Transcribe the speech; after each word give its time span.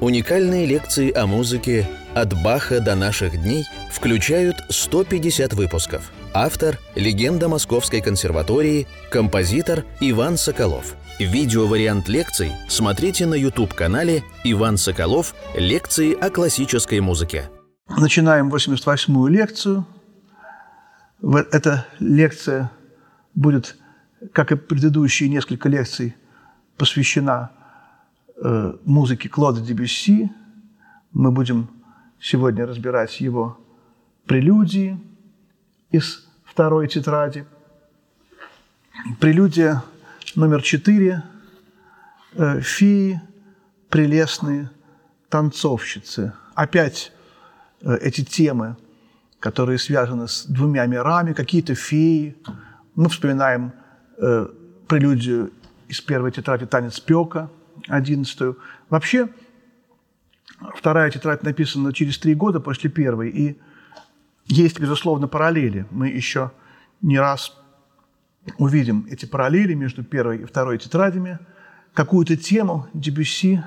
Уникальные 0.00 0.64
лекции 0.64 1.12
о 1.12 1.26
музыке 1.26 1.84
«От 2.14 2.32
Баха 2.40 2.78
до 2.78 2.94
наших 2.94 3.32
дней» 3.42 3.64
включают 3.90 4.56
150 4.68 5.54
выпусков. 5.54 6.12
Автор– 6.32 6.78
легенда 6.94 7.48
Московской 7.48 8.00
консерватории, 8.00 8.86
композитор 9.10 9.84
Иван 9.98 10.36
Соколов. 10.36 10.94
Видеовариант 11.18 12.08
лекций 12.08 12.52
смотрите 12.68 13.26
на 13.26 13.34
YouTube-канале 13.34 14.22
«Иван 14.44 14.76
Соколов. 14.76 15.34
Лекции 15.56 16.14
о 16.14 16.30
классической 16.30 17.00
музыке». 17.00 17.50
Начинаем 17.88 18.54
88-ю 18.54 19.26
лекцию. 19.26 19.84
Эта 21.50 21.88
лекция 21.98 22.70
будет, 23.34 23.76
как 24.32 24.52
и 24.52 24.56
предыдущие 24.56 25.28
несколько 25.28 25.68
лекций, 25.68 26.14
посвящена 26.76 27.50
музыки 28.40 29.28
Клода 29.28 29.60
Дебюсси. 29.60 30.30
Мы 31.12 31.32
будем 31.32 31.68
сегодня 32.20 32.66
разбирать 32.66 33.20
его 33.20 33.58
прелюдии 34.26 34.98
из 35.90 36.28
второй 36.44 36.86
тетради. 36.88 37.46
Прелюдия 39.20 39.82
номер 40.36 40.62
четыре 40.62 41.22
э, 42.34 42.60
«Феи, 42.60 43.20
прелестные 43.88 44.70
танцовщицы». 45.28 46.32
Опять 46.54 47.12
э, 47.80 47.96
эти 48.00 48.24
темы, 48.24 48.76
которые 49.40 49.78
связаны 49.78 50.28
с 50.28 50.44
двумя 50.44 50.86
мирами, 50.86 51.32
какие-то 51.32 51.74
феи. 51.74 52.36
Мы 52.94 53.08
вспоминаем 53.08 53.72
прелюдию 54.88 55.52
из 55.86 56.00
первой 56.00 56.32
тетради 56.32 56.66
«Танец 56.66 56.98
Пёка», 56.98 57.48
одиннадцатую. 57.86 58.58
Вообще, 58.90 59.28
вторая 60.74 61.10
тетрадь 61.10 61.42
написана 61.42 61.92
через 61.92 62.18
три 62.18 62.34
года 62.34 62.60
после 62.60 62.90
первой, 62.90 63.30
и 63.30 63.58
есть, 64.46 64.80
безусловно, 64.80 65.28
параллели. 65.28 65.86
Мы 65.90 66.08
еще 66.08 66.50
не 67.02 67.18
раз 67.18 67.56
увидим 68.56 69.06
эти 69.10 69.26
параллели 69.26 69.74
между 69.74 70.02
первой 70.02 70.38
и 70.38 70.44
второй 70.44 70.78
тетрадями. 70.78 71.38
Какую-то 71.92 72.36
тему 72.36 72.86
Дебюсси 72.94 73.62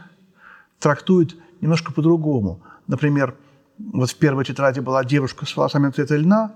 трактует 0.79 1.35
немножко 1.61 1.93
по-другому. 1.93 2.63
Например, 2.87 3.35
вот 3.77 4.09
в 4.09 4.17
первой 4.17 4.43
тетради 4.45 4.79
была 4.79 5.05
девушка 5.05 5.45
с 5.45 5.55
волосами 5.55 5.91
цвета 5.91 6.17
льна, 6.17 6.53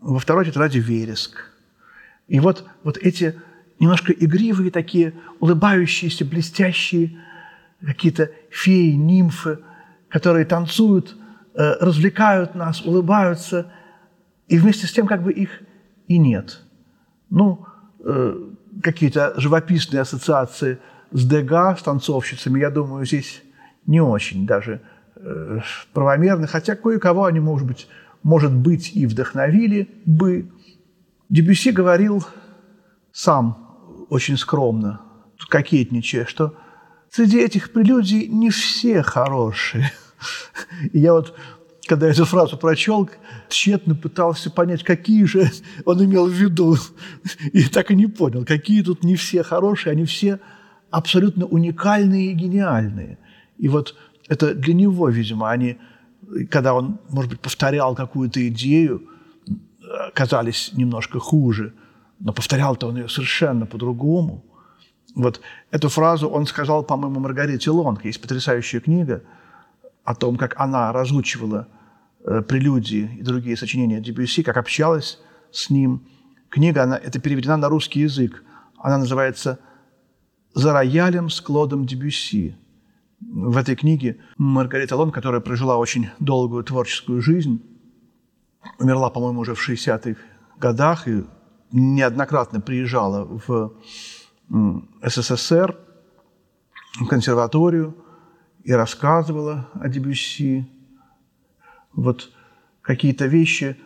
во 0.00 0.18
второй 0.18 0.44
тетради 0.44 0.78
вереск. 0.78 1.50
И 2.28 2.40
вот, 2.40 2.68
вот 2.82 2.96
эти 2.98 3.40
немножко 3.82 4.12
игривые 4.12 4.70
такие, 4.70 5.12
улыбающиеся, 5.40 6.24
блестящие, 6.24 7.18
какие-то 7.84 8.30
феи, 8.48 8.92
нимфы, 8.92 9.58
которые 10.08 10.44
танцуют, 10.44 11.16
э, 11.54 11.74
развлекают 11.80 12.54
нас, 12.54 12.86
улыбаются, 12.86 13.72
и 14.46 14.56
вместе 14.56 14.86
с 14.86 14.92
тем 14.92 15.08
как 15.08 15.24
бы 15.24 15.32
их 15.32 15.62
и 16.06 16.16
нет. 16.16 16.60
Ну, 17.28 17.66
э, 18.04 18.50
какие-то 18.84 19.34
живописные 19.40 20.02
ассоциации 20.02 20.78
с 21.10 21.26
Дега, 21.26 21.74
с 21.74 21.82
танцовщицами, 21.82 22.60
я 22.60 22.70
думаю, 22.70 23.04
здесь 23.04 23.42
не 23.86 24.00
очень 24.00 24.46
даже 24.46 24.80
э, 25.16 25.58
правомерны, 25.92 26.46
хотя 26.46 26.76
кое-кого 26.76 27.24
они, 27.24 27.40
может 27.40 27.66
быть, 27.66 27.88
может 28.22 28.54
быть, 28.54 28.94
и 28.94 29.06
вдохновили 29.06 29.90
бы. 30.06 30.52
Дебюси 31.28 31.70
говорил 31.70 32.24
сам 33.10 33.61
очень 34.12 34.36
скромно, 34.36 35.00
кокетничая, 35.48 36.26
что 36.26 36.54
среди 37.08 37.38
этих 37.40 37.72
прелюдий 37.72 38.26
не 38.26 38.50
все 38.50 39.02
хорошие. 39.02 39.90
И 40.92 40.98
я 40.98 41.14
вот, 41.14 41.34
когда 41.86 42.08
эту 42.08 42.26
фразу 42.26 42.58
прочел, 42.58 43.08
тщетно 43.48 43.94
пытался 43.94 44.50
понять, 44.50 44.84
какие 44.84 45.24
же 45.24 45.50
он 45.86 46.04
имел 46.04 46.26
в 46.26 46.32
виду. 46.32 46.76
И 47.54 47.64
так 47.64 47.90
и 47.90 47.94
не 47.94 48.06
понял, 48.06 48.44
какие 48.44 48.82
тут 48.82 49.02
не 49.02 49.16
все 49.16 49.42
хорошие, 49.42 49.92
они 49.92 50.04
все 50.04 50.40
абсолютно 50.90 51.46
уникальные 51.46 52.32
и 52.32 52.34
гениальные. 52.34 53.16
И 53.56 53.68
вот 53.68 53.96
это 54.28 54.54
для 54.54 54.74
него, 54.74 55.08
видимо, 55.08 55.50
они, 55.50 55.78
когда 56.50 56.74
он, 56.74 56.98
может 57.08 57.30
быть, 57.30 57.40
повторял 57.40 57.94
какую-то 57.94 58.46
идею, 58.48 59.08
казались 60.12 60.72
немножко 60.74 61.18
хуже– 61.18 61.72
но 62.22 62.32
повторял-то 62.32 62.86
он 62.88 62.96
ее 62.96 63.08
совершенно 63.08 63.66
по-другому. 63.66 64.44
Вот 65.14 65.40
эту 65.70 65.88
фразу 65.88 66.28
он 66.28 66.46
сказал, 66.46 66.84
по-моему, 66.84 67.20
Маргарите 67.20 67.70
Лонг. 67.70 68.04
Есть 68.04 68.20
потрясающая 68.20 68.80
книга 68.80 69.22
о 70.04 70.14
том, 70.14 70.36
как 70.36 70.58
она 70.60 70.92
разучивала 70.92 71.66
э, 72.24 72.42
прелюдии 72.42 73.16
и 73.18 73.22
другие 73.22 73.56
сочинения 73.56 74.00
Дебюсси, 74.00 74.42
как 74.42 74.56
общалась 74.56 75.18
с 75.50 75.68
ним. 75.68 76.06
Книга, 76.48 76.84
она, 76.84 76.96
это 76.96 77.18
переведена 77.18 77.56
на 77.56 77.68
русский 77.68 78.00
язык. 78.00 78.44
Она 78.78 78.98
называется 78.98 79.58
«За 80.54 80.72
роялем 80.72 81.28
с 81.28 81.40
Клодом 81.40 81.86
Дебюсси». 81.86 82.56
В 83.20 83.56
этой 83.56 83.74
книге 83.74 84.18
Маргарита 84.36 84.96
Лонг, 84.96 85.14
которая 85.14 85.40
прожила 85.40 85.76
очень 85.76 86.10
долгую 86.20 86.62
творческую 86.64 87.20
жизнь, 87.20 87.62
умерла, 88.78 89.10
по-моему, 89.10 89.40
уже 89.40 89.54
в 89.54 89.68
60-х 89.68 90.20
годах 90.58 91.08
и 91.08 91.24
неоднократно 91.72 92.60
приезжала 92.60 93.24
в 93.24 93.72
СССР, 95.02 95.76
в 97.00 97.06
консерваторию 97.06 97.96
и 98.64 98.72
рассказывала 98.72 99.68
о 99.74 99.88
Дебюсси. 99.88 100.68
Вот 101.94 102.30
какие-то 102.82 103.26
вещи 103.26 103.76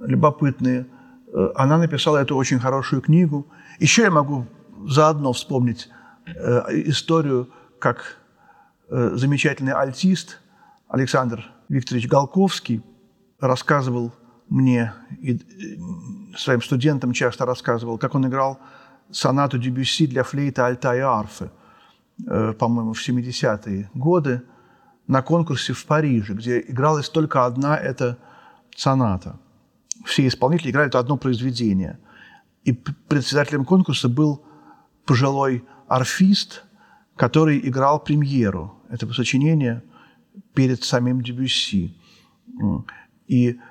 любопытные. 0.00 0.86
Э, 1.32 1.50
она 1.54 1.78
написала 1.78 2.18
эту 2.18 2.36
очень 2.36 2.58
хорошую 2.58 3.02
книгу. 3.02 3.46
Еще 3.78 4.02
я 4.02 4.10
могу 4.10 4.46
заодно 4.86 5.32
вспомнить 5.32 5.88
э, 6.26 6.62
историю, 6.86 7.50
как 7.78 8.16
э, 8.88 9.12
замечательный 9.14 9.72
альтист 9.72 10.40
Александр 10.88 11.50
Викторович 11.68 12.08
Голковский 12.08 12.82
рассказывал 13.38 14.12
мне 14.50 14.92
и 15.22 15.40
своим 16.36 16.60
студентам 16.60 17.12
часто 17.12 17.46
рассказывал, 17.46 17.98
как 17.98 18.14
он 18.14 18.26
играл 18.26 18.58
сонату 19.10 19.58
Дебюсси 19.58 20.06
для 20.06 20.22
флейта, 20.22 20.66
альта 20.66 20.94
и 20.94 21.00
арфы, 21.00 21.50
э, 22.26 22.52
по-моему, 22.52 22.92
в 22.92 23.08
70-е 23.08 23.90
годы 23.94 24.42
на 25.06 25.22
конкурсе 25.22 25.72
в 25.72 25.86
Париже, 25.86 26.34
где 26.34 26.60
игралась 26.60 27.08
только 27.08 27.46
одна 27.46 27.76
эта 27.76 28.18
соната. 28.76 29.38
Все 30.04 30.26
исполнители 30.26 30.70
играли 30.70 30.88
это 30.88 30.98
одно 30.98 31.16
произведение. 31.16 31.98
И 32.64 32.72
председателем 32.72 33.64
конкурса 33.64 34.08
был 34.08 34.44
пожилой 35.04 35.64
арфист, 35.88 36.64
который 37.16 37.58
играл 37.68 38.00
премьеру 38.00 38.74
этого 38.88 39.12
сочинения 39.12 39.82
перед 40.54 40.82
самим 40.84 41.22
Дебюсси. 41.22 41.96
И 43.26 43.58
Э, 43.58 43.69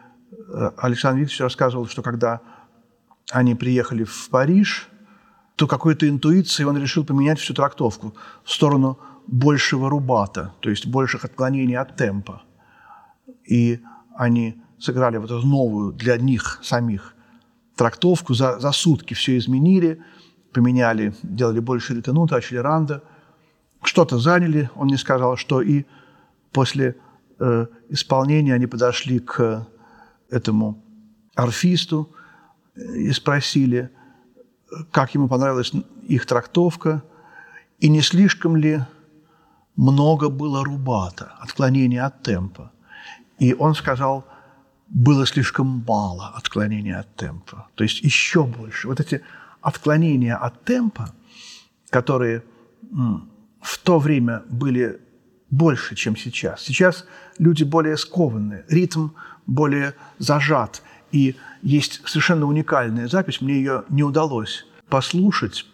Александр 0.78 1.22
Викторович 1.22 1.42
рассказывал, 1.42 1.88
что 1.88 2.02
когда 2.02 2.42
они 3.32 3.56
приехали 3.56 4.04
в 4.04 4.30
Париж, 4.30 4.90
то 5.56 5.68
какой-то 5.68 6.08
интуицией 6.08 6.68
он 6.68 6.78
решил 6.78 7.04
поменять 7.04 7.40
всю 7.40 7.54
трактовку 7.54 8.16
в 8.44 8.52
сторону 8.52 8.98
большего 9.28 9.90
рубата, 9.90 10.54
то 10.62 10.70
есть 10.70 10.88
больших 10.88 11.26
отклонений 11.26 11.78
от 11.78 11.96
темпа. 11.96 12.44
И 13.46 13.82
они 14.16 14.62
сыграли 14.80 15.18
вот 15.18 15.32
эту 15.32 15.46
новую 15.46 15.94
для 15.94 16.18
них 16.18 16.60
самих 16.64 17.14
трактовку, 17.76 18.34
за, 18.34 18.60
за 18.60 18.72
сутки 18.72 19.14
все 19.14 19.38
изменили, 19.38 20.02
поменяли, 20.54 21.14
делали 21.24 21.60
больше 21.60 21.96
ретенута, 21.96 22.38
ачелеранда, 22.38 23.04
что-то 23.84 24.18
заняли, 24.18 24.70
он 24.76 24.88
не 24.88 24.98
сказал, 24.98 25.38
что 25.38 25.62
и 25.62 25.86
после 26.52 26.96
э, 27.40 27.68
исполнения 27.90 28.54
они 28.54 28.68
подошли 28.68 29.20
к 29.20 29.68
этому 30.30 30.84
арфисту 31.36 32.10
и 32.76 33.12
спросили, 33.12 33.90
как 34.92 35.16
ему 35.16 35.28
понравилась 35.28 35.72
их 36.08 36.26
трактовка, 36.26 37.04
и 37.80 37.90
не 37.90 38.02
слишком 38.02 38.56
ли 38.56 38.82
много 39.76 40.30
было 40.30 40.64
рубата, 40.64 41.34
отклонения 41.40 42.06
от 42.06 42.24
темпа. 42.24 42.72
И 43.38 43.54
он 43.54 43.74
сказал, 43.76 44.26
было 44.88 45.26
слишком 45.26 45.86
мало 45.88 46.30
отклонения 46.36 47.00
от 47.00 47.16
темпа, 47.16 47.68
то 47.76 47.84
есть 47.84 48.02
еще 48.02 48.44
больше. 48.44 48.88
Вот 48.88 49.00
эти 49.00 49.22
отклонения 49.62 50.36
от 50.36 50.64
темпа, 50.66 51.14
которые 51.90 52.44
в 53.62 53.78
то 53.84 54.00
время 54.00 54.44
были 54.50 55.00
больше, 55.50 55.96
чем 55.96 56.16
сейчас. 56.16 56.62
Сейчас 56.62 57.06
люди 57.40 57.64
более 57.64 57.98
скованы, 57.98 58.64
ритм 58.70 59.10
более 59.48 59.96
зажат. 60.20 60.84
И 61.12 61.36
есть 61.64 62.08
совершенно 62.08 62.46
уникальная 62.46 63.08
запись, 63.08 63.42
мне 63.42 63.56
ее 63.56 63.84
не 63.90 64.04
удалось 64.04 64.68
послушать. 64.90 65.66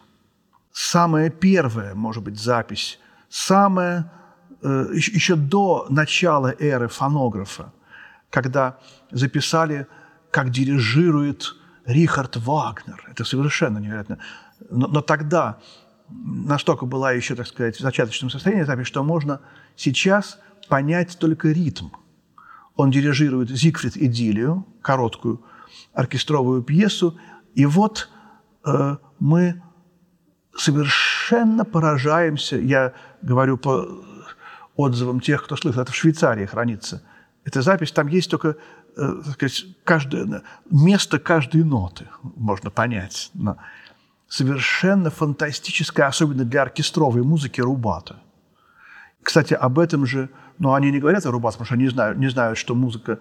Самая 0.72 1.30
первая, 1.30 1.96
может 1.96 2.24
быть, 2.24 2.40
запись, 2.40 3.00
самая 3.30 4.12
э, 4.62 4.88
еще 4.94 5.36
до 5.36 5.88
начала 5.90 6.54
эры 6.60 6.88
фонографа, 6.88 7.74
когда 8.30 8.78
записали, 9.12 9.88
как 10.32 10.50
дирижирует 10.50 11.56
Рихард 11.86 12.38
Вагнер. 12.38 13.04
Это 13.10 13.24
совершенно 13.24 13.78
невероятно. 13.78 14.20
Но, 14.70 14.88
но 14.88 15.02
тогда 15.02 15.60
настолько 16.10 16.86
была 16.86 17.12
еще, 17.12 17.36
так 17.36 17.48
сказать, 17.48 17.78
в 17.78 17.80
зачаточном 17.80 18.30
состоянии 18.30 18.64
запись, 18.64 18.88
что 18.88 19.04
можно 19.04 19.42
сейчас 19.76 20.40
понять 20.68 21.18
только 21.20 21.50
ритм. 21.50 21.90
Он 22.76 22.92
дирижирует 22.92 23.50
Зигфрид 23.50 23.98
Идилию, 23.98 24.66
короткую 24.82 25.44
оркестровую 25.94 26.62
пьесу, 26.62 27.18
и 27.54 27.66
вот 27.66 28.10
э, 28.66 28.98
мы 29.20 29.62
совершенно 30.58 31.66
поражаемся, 31.66 32.58
я 32.58 32.94
говорю 33.22 33.58
по 33.58 33.88
отзывам 34.76 35.20
тех, 35.20 35.44
кто 35.44 35.56
слышал, 35.56 35.82
это 35.82 35.92
в 35.92 35.96
Швейцарии 35.96 36.46
хранится. 36.46 37.02
Эта 37.46 37.62
запись, 37.62 37.92
там 37.92 38.08
есть 38.08 38.30
только 38.30 38.58
э, 38.98 39.22
сказать, 39.34 39.66
каждое, 39.84 40.44
место 40.70 41.20
каждой 41.20 41.64
ноты, 41.64 42.08
можно 42.22 42.70
понять. 42.72 43.32
Совершенно 44.38 45.10
фантастическая, 45.10 46.08
особенно 46.08 46.46
для 46.46 46.62
оркестровой 46.64 47.24
музыки, 47.24 47.62
рубата. 47.62 48.16
Кстати, 49.24 49.54
об 49.54 49.80
этом 49.80 50.06
же, 50.06 50.30
но 50.60 50.70
ну, 50.70 50.74
они 50.76 50.92
не 50.92 51.00
говорят 51.00 51.26
о 51.26 51.32
рубате, 51.32 51.58
потому 51.58 51.66
что 51.66 51.76
они 51.76 51.88
знают, 51.88 52.18
не 52.18 52.30
знают 52.30 52.58
что 52.58 52.76
музыка 52.76 53.12
э, 53.12 53.18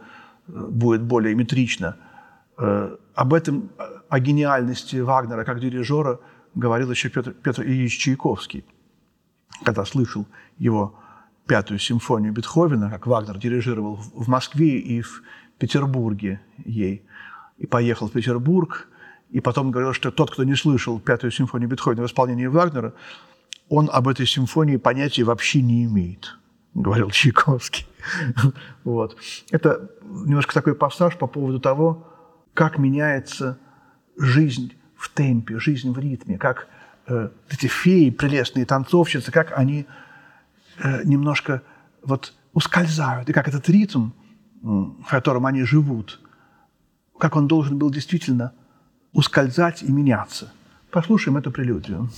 будет 0.52 1.02
более 1.02 1.34
метрична. 1.34 1.96
Э, 2.58 2.96
об 3.14 3.32
этом, 3.32 3.70
о 4.08 4.18
гениальности 4.18 4.96
Вагнера 4.96 5.44
как 5.44 5.60
дирижера– 5.60 6.20
говорил 6.54 6.90
еще 6.90 7.08
Петр, 7.08 7.32
Петр 7.32 7.62
Ильич 7.62 7.98
Чайковский, 7.98 8.64
когда 9.64 9.84
слышал 9.84 10.26
его 10.58 10.98
пятую 11.46 11.78
симфонию 11.78 12.32
Бетховена, 12.32 12.90
как 12.90 13.06
Вагнер 13.06 13.38
дирижировал 13.38 13.96
в 13.96 14.28
Москве 14.28 14.78
и 14.78 15.02
в 15.02 15.22
Петербурге 15.58 16.40
ей. 16.64 17.04
И 17.58 17.66
поехал 17.66 18.08
в 18.08 18.12
Петербург, 18.12 18.88
и 19.30 19.40
потом 19.40 19.70
говорил, 19.70 19.92
что 19.92 20.10
тот, 20.10 20.30
кто 20.30 20.44
не 20.44 20.54
слышал 20.54 21.00
пятую 21.00 21.30
симфонию 21.30 21.68
Бетховена 21.68 22.02
в 22.02 22.06
исполнении 22.06 22.46
Вагнера, 22.46 22.94
он 23.68 23.88
об 23.92 24.08
этой 24.08 24.26
симфонии 24.26 24.76
понятия 24.76 25.24
вообще 25.24 25.62
не 25.62 25.84
имеет, 25.84 26.36
говорил 26.74 27.10
Чайковский. 27.10 27.86
Вот. 28.84 29.16
Это 29.50 29.90
немножко 30.02 30.52
такой 30.52 30.74
пассаж 30.74 31.16
по 31.16 31.26
поводу 31.26 31.58
того, 31.58 32.06
как 32.52 32.78
меняется 32.78 33.58
жизнь 34.16 34.74
в 34.96 35.08
темпе, 35.08 35.58
жизнь 35.58 35.90
в 35.90 35.98
ритме, 35.98 36.38
как 36.38 36.68
э, 37.06 37.30
эти 37.50 37.66
феи, 37.66 38.10
прелестные 38.10 38.66
танцовщицы, 38.66 39.32
как 39.32 39.56
они 39.58 39.86
э, 40.78 41.02
немножко 41.04 41.62
вот 42.02 42.34
ускользают, 42.52 43.28
и 43.28 43.32
как 43.32 43.48
этот 43.48 43.68
ритм, 43.68 44.10
в 44.62 45.08
котором 45.08 45.46
они 45.46 45.64
живут, 45.64 46.20
как 47.18 47.36
он 47.36 47.46
должен 47.46 47.78
был 47.78 47.90
действительно 47.90 48.52
ускользать 49.14 49.82
и 49.82 49.90
меняться. 49.90 50.52
Послушаем 50.90 51.38
эту 51.38 51.50
прелюдию. 51.50 52.10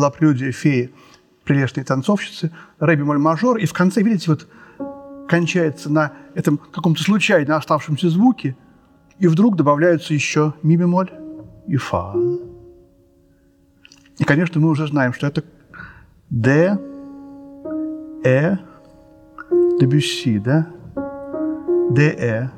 Была 0.00 0.10
прелюдия 0.10 0.50
феи, 0.50 0.92
прелестной 1.44 1.84
танцовщицы, 1.84 2.50
ре 2.78 2.96
бемоль 2.96 3.18
мажор. 3.18 3.58
И 3.58 3.66
в 3.66 3.72
конце, 3.74 4.02
видите, 4.02 4.30
вот 4.30 4.48
кончается 5.28 5.92
на 5.92 6.12
этом 6.34 6.56
каком-то 6.56 7.02
случайно 7.02 7.56
оставшемся 7.56 8.08
звуке, 8.08 8.56
и 9.18 9.26
вдруг 9.26 9.56
добавляются 9.56 10.14
еще 10.14 10.54
ми 10.62 10.76
бемоль 10.76 11.10
и 11.68 11.76
фа. 11.76 12.14
И, 14.18 14.24
конечно, 14.24 14.60
мы 14.60 14.70
уже 14.70 14.86
знаем, 14.86 15.12
что 15.12 15.26
это 15.26 15.44
Д, 16.30 16.78
Э, 18.24 18.56
Дебюсси, 19.80 20.38
да? 20.38 20.66
Д, 21.90 22.16
Э. 22.18 22.48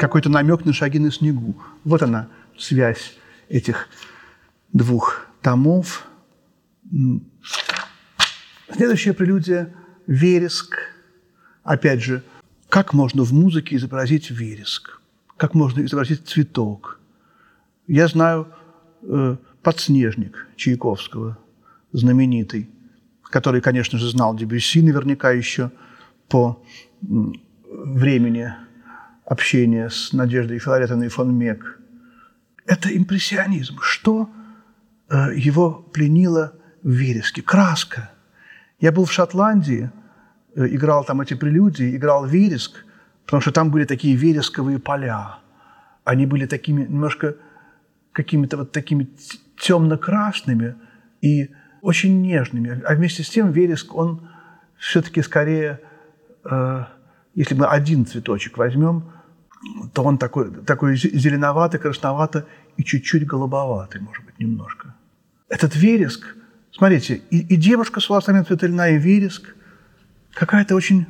Какой-то 0.00 0.30
намек 0.30 0.64
на 0.64 0.72
шаги 0.72 0.98
на 0.98 1.10
снегу. 1.10 1.54
Вот 1.84 2.02
она, 2.02 2.28
связь 2.56 3.16
этих 3.48 3.88
двух 4.72 5.26
томов. 5.44 6.08
Следующая 8.72 9.12
прелюдия– 9.12 9.74
вереск. 10.06 10.74
Опять 11.62 12.02
же, 12.02 12.22
как 12.70 12.94
можно 12.94 13.22
в 13.24 13.32
музыке 13.32 13.76
изобразить 13.76 14.30
вереск? 14.30 15.00
Как 15.36 15.54
можно 15.54 15.84
изобразить 15.84 16.26
цветок? 16.26 16.98
Я 17.86 18.08
знаю 18.08 18.48
э, 19.02 19.36
подснежник 19.62 20.48
Чайковского, 20.56 21.36
знаменитый, 21.92 22.70
который, 23.24 23.60
конечно 23.60 23.98
же, 23.98 24.08
знал 24.08 24.34
Дебюсси 24.34 24.80
наверняка 24.80 25.30
еще 25.30 25.70
по 26.28 26.62
времени 27.02 28.54
общения 29.26 29.90
с 29.90 30.12
Надеждой 30.14 30.58
Филаретовной 30.58 31.08
фон 31.08 31.34
Мек. 31.34 31.80
Это 32.64 32.96
импрессионизм. 32.96 33.78
Что 33.82 34.30
его 35.10 35.70
пленило 35.92 36.52
в 36.82 36.90
вереске? 36.90 37.42
Краска. 37.42 38.10
Я 38.80 38.92
был 38.92 39.04
в 39.04 39.12
Шотландии, 39.12 39.90
э, 40.54 40.66
играл 40.66 41.04
там 41.04 41.20
эти 41.20 41.34
прелюдии, 41.34 41.96
играл 41.96 42.26
вереск, 42.26 42.84
потому 43.24 43.40
что 43.40 43.52
там 43.52 43.70
были 43.70 43.84
такие 43.84 44.16
вересковые 44.16 44.78
поля. 44.78 45.38
Они 46.04 46.26
были 46.26 46.46
такими 46.46 46.82
немножко 46.82 47.36
какими-то 48.12 48.58
вот 48.58 48.72
такими 48.72 49.08
темно-красными 49.58 50.76
и 51.20 51.50
очень 51.80 52.20
нежными. 52.20 52.82
А 52.84 52.94
вместе 52.94 53.22
с 53.22 53.28
тем 53.28 53.52
вереск, 53.52 53.94
он 53.94 54.28
все-таки 54.78 55.22
скорее, 55.22 55.80
э, 56.44 56.84
если 57.34 57.54
мы 57.54 57.66
один 57.66 58.06
цветочек 58.06 58.58
возьмем, 58.58 59.12
то 59.92 60.02
он 60.02 60.18
такой, 60.18 60.50
такой 60.64 60.96
зеленоватый, 60.96 61.80
красноватый 61.80 62.42
и 62.76 62.84
чуть-чуть 62.84 63.26
голубоватый, 63.26 64.00
может 64.00 64.24
быть, 64.24 64.38
немножко. 64.38 64.94
Этот 65.48 65.76
вереск, 65.76 66.36
смотрите, 66.72 67.22
и, 67.30 67.40
и 67.40 67.56
девушка 67.56 68.00
с 68.00 68.08
волосами 68.08 68.42
цвета 68.42 68.66
льна, 68.66 68.88
и 68.90 68.98
вереск, 68.98 69.54
какая-то 70.32 70.74
очень 70.74 71.06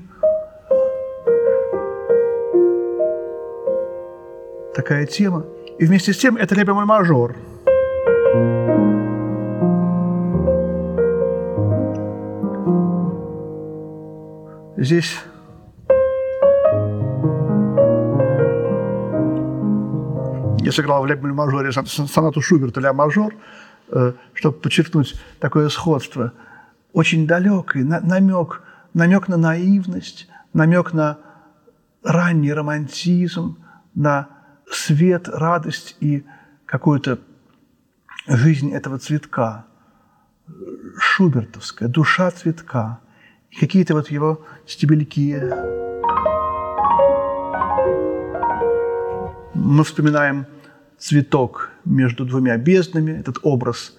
такая 4.74 5.06
тема. 5.06 5.46
И 5.78 5.86
вместе 5.86 6.12
с 6.12 6.18
тем 6.18 6.36
это 6.36 6.54
лебемоль 6.54 6.84
мажор– 6.84 7.36
Здесь 14.84 15.18
я 20.64 20.72
сыграл 20.72 21.02
в 21.02 21.06
ля-мажоре 21.06 21.72
сонату 21.72 22.40
Шуберта 22.40 22.80
ля-мажор, 22.80 23.34
э, 23.88 24.12
чтобы 24.32 24.58
подчеркнуть 24.58 25.14
такое 25.38 25.68
сходство. 25.68 26.32
Очень 26.92 27.26
далекий 27.26 27.82
намек, 27.82 28.62
намек 28.94 29.28
на 29.28 29.36
наивность, 29.36 30.28
намек 30.52 30.92
на 30.92 31.18
ранний 32.02 32.52
романтизм, 32.52 33.58
на 33.94 34.28
свет, 34.70 35.28
радость 35.28 35.96
и 36.00 36.24
какую-то 36.66 37.18
жизнь 38.26 38.72
этого 38.72 38.98
цветка. 38.98 39.66
Шубертовская, 40.98 41.88
душа 41.88 42.30
цветка– 42.30 43.00
какие-то 43.58 43.94
вот 43.94 44.10
его 44.10 44.44
стебельки. 44.66 45.40
Мы 49.54 49.84
вспоминаем 49.84 50.46
цветок 51.04 51.70
между 51.84 52.24
двумя 52.24 52.56
безднами, 52.56 53.12
этот 53.12 53.38
образ 53.42 53.94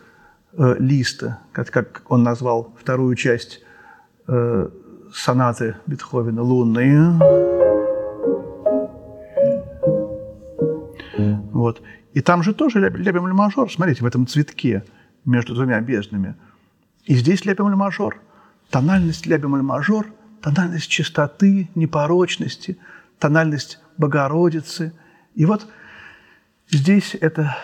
э, 0.53 0.75
листа, 0.79 1.39
как, 1.51 1.69
как 1.69 2.01
он 2.09 2.23
назвал 2.23 2.73
вторую 2.81 3.15
часть 3.15 3.61
э, 4.27 4.69
сонаты 5.13 5.75
Бетховена 5.85 6.41
«Лунные». 6.41 7.19
Вот. 11.51 11.81
И 12.13 12.21
там 12.21 12.41
же 12.41 12.55
тоже 12.55 12.79
лебем 12.79 13.29
мажор, 13.35 13.71
смотрите, 13.71 14.03
в 14.03 14.07
этом 14.07 14.25
цветке 14.25 14.83
между 15.25 15.53
двумя 15.53 15.79
безднами. 15.81 16.33
И 17.03 17.13
здесь 17.13 17.45
лебем 17.45 17.71
мажор– 17.77 18.19
тональность 18.71 19.27
ля 19.27 19.37
бемоль 19.37 19.61
мажор, 19.61 20.07
тональность 20.41 20.89
чистоты, 20.89 21.69
непорочности, 21.75 22.79
тональность 23.19 23.79
Богородицы. 23.97 24.91
И 25.35 25.45
вот 25.45 25.67
здесь 26.69 27.15
это 27.15 27.57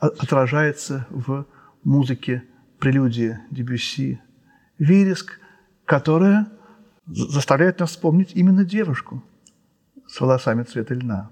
отражается 0.00 1.06
в 1.10 1.46
музыке 1.84 2.44
прелюдии 2.78 3.38
Дебюсси. 3.50 4.20
Вереск, 4.78 5.40
которая 5.84 6.48
заставляет 7.06 7.80
нас 7.80 7.90
вспомнить 7.90 8.32
именно 8.34 8.64
девушку 8.64 9.24
с 10.06 10.20
волосами 10.20 10.62
цвета 10.62 10.94
льна. 10.94 11.30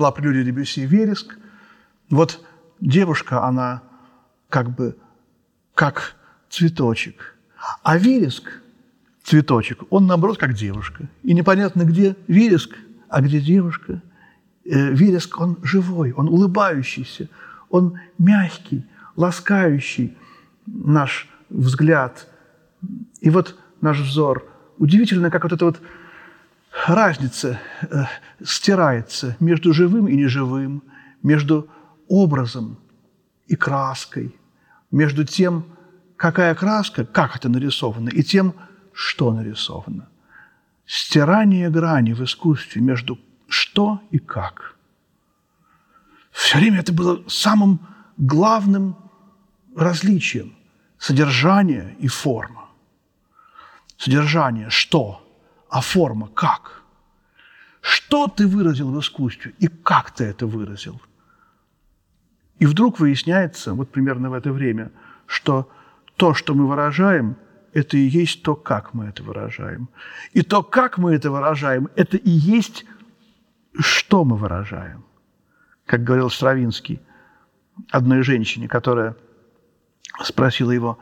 Была 0.00 0.12
прелюдия 0.12 0.44
Дебюсси 0.44 0.86
«Вереск». 0.86 1.36
Вот 2.08 2.40
девушка, 2.80 3.44
она 3.44 3.82
как 4.48 4.74
бы 4.74 4.96
как 5.74 6.16
цветочек. 6.48 7.36
А 7.82 7.98
вереск, 7.98 8.50
цветочек, 9.22 9.82
он, 9.90 10.06
наоборот, 10.06 10.38
как 10.38 10.54
девушка. 10.54 11.06
И 11.22 11.34
непонятно, 11.34 11.82
где 11.82 12.16
вереск, 12.28 12.74
а 13.10 13.20
где 13.20 13.40
девушка. 13.40 14.00
Э, 14.64 14.90
вереск, 14.90 15.38
он 15.38 15.58
живой, 15.62 16.12
он 16.12 16.28
улыбающийся, 16.28 17.28
он 17.68 18.00
мягкий, 18.16 18.86
ласкающий 19.16 20.16
наш 20.66 21.28
взгляд. 21.50 22.26
И 23.20 23.28
вот 23.28 23.54
наш 23.82 24.00
взор. 24.00 24.48
Удивительно, 24.78 25.30
как 25.30 25.42
вот 25.42 25.52
эта 25.52 25.64
вот 25.66 25.80
разница 26.86 27.60
э, 27.82 28.04
стирается 28.42 29.36
между 29.40 29.72
живым 29.72 30.08
и 30.08 30.16
неживым, 30.16 30.82
между 31.22 31.68
образом 32.08 32.78
и 33.46 33.56
краской, 33.56 34.34
между 34.90 35.24
тем, 35.24 35.64
какая 36.16 36.54
краска, 36.54 37.04
как 37.04 37.36
это 37.36 37.48
нарисовано, 37.48 38.08
и 38.08 38.22
тем, 38.22 38.54
что 38.92 39.32
нарисовано. 39.32 40.08
Стирание 40.86 41.70
грани 41.70 42.12
в 42.12 42.22
искусстве 42.22 42.82
между 42.82 43.18
что 43.50 44.00
и 44.10 44.18
как. 44.18 44.76
Все 46.30 46.58
время 46.58 46.80
это 46.80 46.92
было 46.92 47.22
самым 47.28 47.80
главным 48.16 48.96
различием– 49.76 50.54
содержание 50.98 51.96
и 51.98 52.08
форма. 52.08 52.68
Содержание– 53.96 54.68
что, 54.70 55.26
а 55.70 55.80
форма– 55.80 56.28
как. 56.34 56.82
Что 57.80 58.28
ты 58.28 58.46
выразил 58.46 58.90
в 58.90 59.00
искусстве 59.00 59.54
и 59.58 59.68
как 59.68 60.10
ты 60.10 60.24
это 60.24 60.46
выразил– 60.46 61.00
и 62.60 62.66
вдруг 62.66 63.00
выясняется, 63.00 63.72
вот 63.72 63.90
примерно 63.90 64.30
в 64.30 64.34
это 64.34 64.52
время, 64.52 64.92
что 65.26 65.68
то, 66.16 66.34
что 66.34 66.54
мы 66.54 66.68
выражаем, 66.68 67.36
это 67.72 67.96
и 67.96 68.00
есть 68.00 68.42
то, 68.42 68.54
как 68.54 68.92
мы 68.92 69.06
это 69.06 69.22
выражаем. 69.22 69.88
И 70.32 70.42
то, 70.42 70.62
как 70.62 70.98
мы 70.98 71.14
это 71.14 71.30
выражаем, 71.30 71.88
это 71.96 72.18
и 72.18 72.30
есть, 72.30 72.84
что 73.78 74.24
мы 74.24 74.36
выражаем. 74.36 75.04
Как 75.86 76.04
говорил 76.04 76.28
Стравинский 76.28 77.00
одной 77.90 78.22
женщине, 78.22 78.68
которая 78.68 79.16
спросила 80.22 80.70
его, 80.70 80.98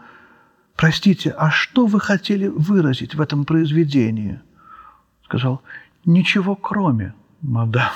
«Простите, 0.77 1.31
а 1.37 1.51
что 1.51 1.87
вы 1.87 1.99
хотели 1.99 2.47
выразить 2.47 3.17
в 3.17 3.21
этом 3.21 3.45
произведении?» 3.45 4.41
Сказал, 5.28 5.61
«Ничего 6.06 6.56
кроме, 6.56 7.12
мадам, 7.42 7.92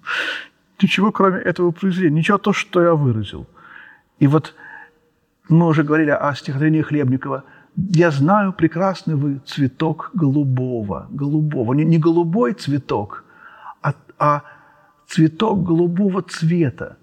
ничего, 0.82 1.12
кроме 1.12 1.38
этого 1.38 1.70
произведения, 1.70 2.16
ничего 2.16 2.38
то, 2.38 2.54
что 2.54 2.82
я 2.82 2.94
выразил. 2.94 3.46
И 4.18 4.26
вот 4.26 4.54
мы 5.50 5.66
уже 5.66 5.82
говорили 5.82 6.10
о 6.10 6.34
стихотворении 6.34 6.80
Хлебникова. 6.80 7.44
«Я 7.76 8.10
знаю, 8.10 8.54
прекрасный 8.54 9.16
вы 9.16 9.40
цветок 9.44 10.10
голубого». 10.14 11.08
Голубого. 11.10 11.74
Не, 11.74 11.84
не 11.84 11.98
голубой 11.98 12.54
цветок, 12.54 13.24
а, 13.82 13.92
а 14.18 14.42
цветок 15.06 15.62
голубого 15.62 16.22
цвета. 16.22 16.96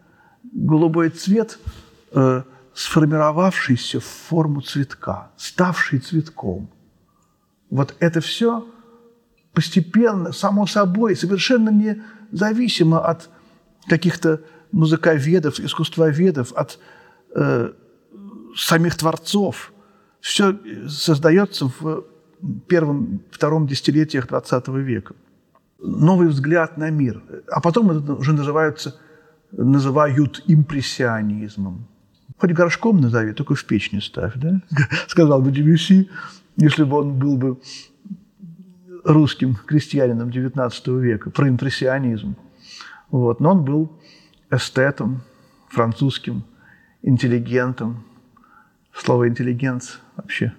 Голубой 0.52 1.10
цвет, 1.10 1.60
э, 2.12 2.42
сформировавшийся 2.74 4.00
в 4.00 4.06
форму 4.06 4.62
цветка, 4.62 5.30
ставший 5.38 6.00
цветком. 6.00 6.70
Вот 7.70 7.96
это 8.00 8.20
все 8.20 8.66
постепенно, 9.60 10.32
само 10.32 10.66
собой, 10.68 11.18
совершенно 11.18 11.70
независимо 11.70 13.06
от 13.06 13.30
каких-то 13.90 14.40
музыковедов, 14.72 15.60
искусствоведов, 15.60 16.54
от 16.54 16.80
э, 17.36 17.74
самих 18.56 18.96
творцов. 18.96 19.74
Все 20.22 20.58
создается 20.88 21.66
в 21.66 22.06
первом, 22.70 23.20
втором 23.32 23.68
десятилетиях 23.68 24.28
XX 24.28 24.80
века. 24.80 25.14
Новый 25.80 26.30
взгляд 26.30 26.78
на 26.78 26.90
мир. 26.90 27.22
А 27.52 27.60
потом 27.60 27.92
это 27.92 28.14
уже 28.14 28.32
называются, 28.32 28.96
называют 29.52 30.42
импрессионизмом. 30.48 31.86
Хоть 32.38 32.54
горшком 32.54 33.02
назови, 33.02 33.34
только 33.34 33.56
в 33.56 33.66
печь 33.66 33.92
не 33.92 34.00
ставь, 34.00 34.36
да? 34.36 34.62
Сказал 35.08 35.42
бы 35.42 35.52
Дебюсси, 35.52 36.10
если 36.56 36.86
бы 36.86 37.00
он 37.00 37.20
был 37.20 37.36
бы 37.36 37.58
русским 39.10 39.56
крестьянином 39.56 40.30
XIX 40.30 41.00
века, 41.00 41.30
про 41.32 41.50
импрессионизм. 41.50 42.36
Вот. 43.10 43.40
Но 43.40 43.52
он 43.52 43.66
был 43.66 43.92
эстетом, 44.52 45.22
французским, 45.68 46.44
интеллигентом. 47.02 48.04
Слово 48.94 49.28
«интеллигент» 49.30 50.00
вообще 50.16 50.54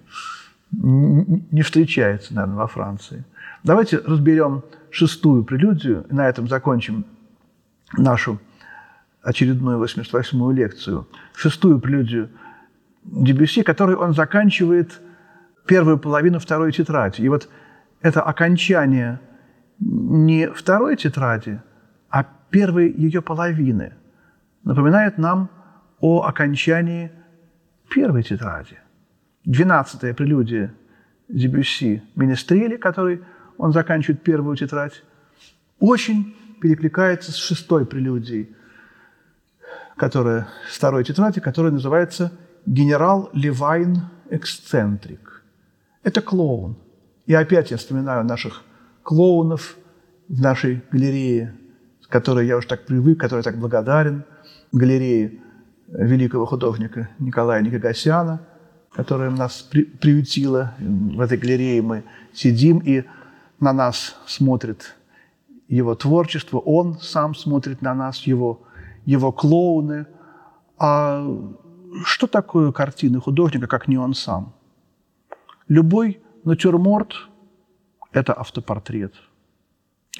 не 0.71 1.61
встречается, 1.61 2.33
наверное, 2.33 2.57
во 2.57 2.67
Франции. 2.67 3.23
Давайте 3.63 3.97
разберем 3.97 4.63
шестую 4.89 5.43
прелюдию, 5.43 6.05
и 6.09 6.13
на 6.13 6.27
этом 6.27 6.47
закончим 6.47 7.05
нашу 7.97 8.39
очередную 9.21 9.83
88-ю 9.83 10.51
лекцию. 10.51 11.07
Шестую 11.35 11.79
прелюдию 11.79 12.29
Дебюсси, 13.03 13.63
которой 13.63 13.95
он 13.95 14.13
заканчивает 14.13 14.99
первую 15.65 15.97
половину 15.97 16.39
второй 16.39 16.71
тетради. 16.71 17.21
И 17.21 17.29
вот 17.29 17.49
это 18.01 18.21
окончание 18.21 19.19
не 19.79 20.49
второй 20.49 20.95
тетради, 20.95 21.61
а 22.09 22.25
первой 22.49 22.91
ее 22.91 23.21
половины 23.21 23.93
напоминает 24.63 25.17
нам 25.17 25.49
о 25.99 26.23
окончании 26.23 27.11
первой 27.89 28.23
тетради. 28.23 28.77
Двенадцатая 29.45 30.13
прелюдия 30.13 30.73
Дебюсси 31.27 32.03
«Министрели», 32.15 32.77
который 32.77 33.23
он 33.57 33.71
заканчивает 33.71 34.21
первую 34.21 34.55
тетрадь, 34.55 35.03
очень 35.79 36.35
перекликается 36.61 37.31
с 37.31 37.35
шестой 37.35 37.85
прелюдией, 37.85 38.55
которая, 39.95 40.47
второй 40.69 41.03
тетради, 41.03 41.39
которая 41.39 41.71
называется 41.71 42.31
«Генерал 42.65 43.29
Левайн 43.33 44.03
Эксцентрик». 44.29 45.43
Это 46.03 46.21
клоун. 46.21 46.77
И 47.25 47.33
опять 47.33 47.71
я 47.71 47.77
вспоминаю 47.77 48.23
наших 48.25 48.63
клоунов 49.03 49.77
в 50.27 50.41
нашей 50.41 50.81
галерее 50.91 51.55
которой 52.11 52.45
я 52.45 52.57
уже 52.57 52.67
так 52.67 52.85
привык, 52.85 53.19
которой 53.19 53.41
так 53.41 53.57
благодарен, 53.57 54.25
галерее 54.71 55.39
великого 55.87 56.45
художника 56.45 57.09
Николая 57.19 57.61
Никогасяна, 57.61 58.41
которая 58.91 59.31
нас 59.31 59.61
при, 59.61 59.83
приютила. 59.83 60.73
В 60.79 61.21
этой 61.21 61.37
галерее 61.37 61.81
мы 61.81 62.03
сидим, 62.33 62.79
и 62.79 63.05
на 63.59 63.73
нас 63.73 64.15
смотрит 64.27 64.95
его 65.67 65.95
творчество, 65.95 66.59
он 66.59 66.99
сам 66.99 67.33
смотрит 67.33 67.81
на 67.81 67.93
нас, 67.93 68.27
его, 68.27 68.61
его 69.05 69.31
клоуны. 69.31 70.05
А 70.77 71.25
что 72.03 72.27
такое 72.27 72.73
картины 72.73 73.21
художника, 73.21 73.67
как 73.67 73.87
не 73.87 73.97
он 73.97 74.13
сам? 74.13 74.53
Любой 75.69 76.21
натюрморт– 76.43 77.13
это 78.11 78.33
автопортрет. 78.33 79.13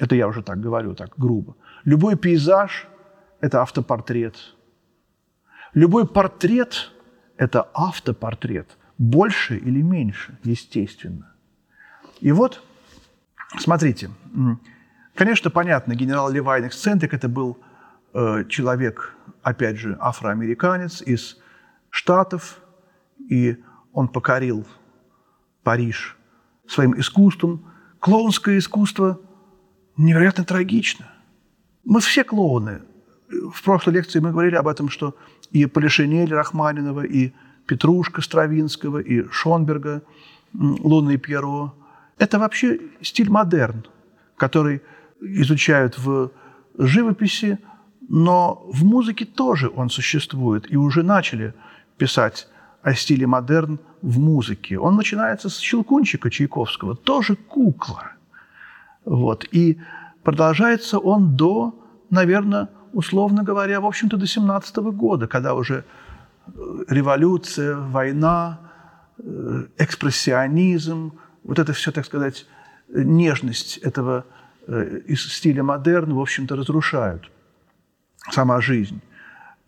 Это 0.00 0.14
я 0.14 0.26
уже 0.26 0.42
так 0.42 0.60
говорю, 0.60 0.94
так 0.94 1.14
грубо. 1.16 1.56
Любой 1.84 2.16
пейзаж– 2.16 2.88
это 3.40 3.60
автопортрет. 3.60 4.36
Любой 5.74 6.06
портрет– 6.06 6.90
это 7.36 7.68
автопортрет. 7.74 8.78
Больше 8.98 9.56
или 9.56 9.82
меньше, 9.82 10.38
естественно. 10.44 11.34
И 12.20 12.32
вот, 12.32 12.62
смотрите, 13.58 14.10
конечно, 15.14 15.50
понятно, 15.50 15.94
генерал 15.94 16.30
Левайн 16.30 16.66
Эксцентрик– 16.66 17.14
это 17.14 17.28
был 17.28 17.58
э, 18.14 18.44
человек, 18.48 19.14
опять 19.42 19.76
же, 19.76 19.96
афроамериканец 20.00 21.02
из 21.02 21.38
Штатов, 21.90 22.60
и 23.18 23.56
он 23.92 24.08
покорил 24.08 24.66
Париж 25.62 26.16
своим 26.66 26.98
искусством. 26.98 27.64
Клоунское 28.00 28.58
искусство 28.58 29.20
невероятно 29.96 30.44
трагично– 30.44 31.08
мы 31.84 32.00
все 32.00 32.24
клоуны. 32.24 32.82
В 33.28 33.62
прошлой 33.62 33.94
лекции 33.94 34.20
мы 34.20 34.30
говорили 34.30 34.56
об 34.56 34.68
этом, 34.68 34.88
что 34.88 35.16
и 35.50 35.66
Полишинель 35.66 36.32
Рахманинова, 36.32 37.02
и 37.02 37.32
Петрушка 37.66 38.20
Стравинского, 38.20 38.98
и 38.98 39.28
Шонберга, 39.30 40.02
Луна 40.54 41.14
и 41.14 41.16
Пьеро. 41.16 41.72
Это 42.18 42.38
вообще 42.38 42.78
стиль 43.00 43.30
модерн, 43.30 43.86
который 44.36 44.82
изучают 45.20 45.98
в 45.98 46.30
живописи, 46.78 47.58
но 48.08 48.62
в 48.72 48.84
музыке 48.84 49.24
тоже 49.24 49.70
он 49.74 49.90
существует. 49.90 50.70
И 50.70 50.76
уже 50.76 51.02
начали 51.02 51.54
писать 51.96 52.48
о 52.82 52.94
стиле 52.94 53.26
модерн 53.26 53.78
в 54.02 54.18
музыке. 54.18 54.78
Он 54.78 54.96
начинается 54.96 55.48
с 55.48 55.58
Щелкунчика 55.58 56.30
Чайковского, 56.30 56.96
тоже 56.96 57.36
кукла. 57.36 58.12
Вот. 59.04 59.46
И 59.52 59.78
Продолжается 60.22 60.98
он 60.98 61.36
до 61.36 61.74
наверное, 62.10 62.68
условно 62.92 63.42
говоря, 63.42 63.80
в 63.80 63.86
общем-то, 63.86 64.16
до 64.16 64.26
17 64.26 64.76
года, 64.76 65.26
когда 65.26 65.54
уже 65.54 65.84
э, 66.46 66.50
революция, 66.88 67.76
война, 67.76 68.60
э, 69.18 69.66
экспрессионизм, 69.78 71.12
вот 71.42 71.58
это 71.58 71.72
все, 71.72 71.90
так 71.90 72.04
сказать, 72.04 72.46
нежность 72.88 73.78
этого 73.78 74.24
э, 74.66 75.00
из 75.06 75.32
стиля 75.32 75.62
модерн, 75.62 76.12
в 76.12 76.20
общем-то, 76.20 76.54
разрушают 76.54 77.30
сама 78.30 78.60
жизнь. 78.60 79.00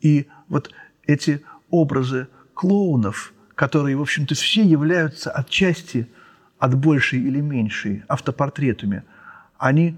И 0.01 0.29
вот 0.49 0.71
эти 1.07 1.43
образы 1.71 2.29
клоунов, 2.55 3.33
которые, 3.55 3.97
в 3.97 4.03
общем-то, 4.03 4.35
все 4.35 4.65
являются 4.65 5.31
отчасти 5.31 6.09
от 6.59 6.75
большей 6.75 7.21
или 7.21 7.41
меньшей 7.41 8.05
автопортретами, 8.09 9.03
они 9.59 9.97